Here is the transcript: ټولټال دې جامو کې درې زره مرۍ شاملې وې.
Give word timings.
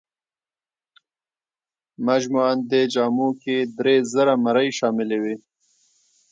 ټولټال 2.05 2.57
دې 2.71 2.81
جامو 2.93 3.29
کې 3.41 3.57
درې 3.77 3.95
زره 4.13 4.33
مرۍ 4.43 4.69
شاملې 4.77 5.17
وې. 5.23 5.35